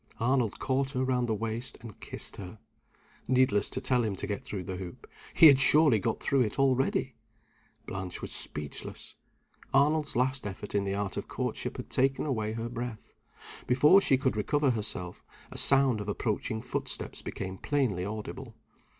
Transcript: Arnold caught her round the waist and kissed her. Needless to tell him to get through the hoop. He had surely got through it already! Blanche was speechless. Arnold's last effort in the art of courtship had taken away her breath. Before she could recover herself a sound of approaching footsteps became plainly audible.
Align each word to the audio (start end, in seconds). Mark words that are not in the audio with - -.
Arnold 0.19 0.57
caught 0.57 0.89
her 0.93 1.03
round 1.05 1.29
the 1.29 1.35
waist 1.35 1.77
and 1.81 1.99
kissed 1.99 2.37
her. 2.37 2.57
Needless 3.27 3.69
to 3.69 3.79
tell 3.81 4.03
him 4.03 4.15
to 4.15 4.25
get 4.25 4.43
through 4.43 4.63
the 4.63 4.77
hoop. 4.77 5.07
He 5.35 5.45
had 5.45 5.59
surely 5.59 5.99
got 5.99 6.19
through 6.19 6.41
it 6.41 6.57
already! 6.57 7.13
Blanche 7.85 8.19
was 8.19 8.31
speechless. 8.31 9.13
Arnold's 9.75 10.15
last 10.15 10.47
effort 10.47 10.73
in 10.73 10.85
the 10.85 10.95
art 10.95 11.17
of 11.17 11.27
courtship 11.27 11.77
had 11.77 11.91
taken 11.91 12.25
away 12.25 12.53
her 12.53 12.67
breath. 12.67 13.13
Before 13.67 14.01
she 14.01 14.17
could 14.17 14.35
recover 14.35 14.71
herself 14.71 15.23
a 15.51 15.57
sound 15.59 16.01
of 16.01 16.09
approaching 16.09 16.63
footsteps 16.63 17.21
became 17.21 17.59
plainly 17.59 18.03
audible. 18.03 18.55